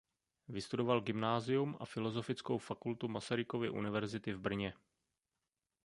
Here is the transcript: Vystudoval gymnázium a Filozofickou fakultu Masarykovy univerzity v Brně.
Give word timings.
Vystudoval 0.47 1.01
gymnázium 1.01 1.77
a 1.79 1.85
Filozofickou 1.85 2.57
fakultu 2.57 3.07
Masarykovy 3.07 3.69
univerzity 3.69 4.33
v 4.33 4.39
Brně. 4.39 4.73